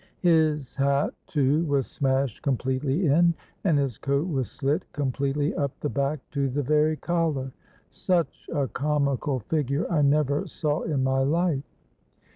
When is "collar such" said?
6.95-8.49